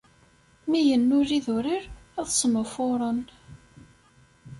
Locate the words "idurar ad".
1.37-2.27